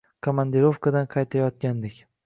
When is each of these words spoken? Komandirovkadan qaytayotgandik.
Komandirovkadan 0.27 1.11
qaytayotgandik. 1.17 2.05